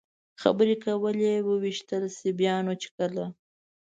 [0.41, 3.25] خبرې کولې، ووېشتل شي، بیا نو چې کله.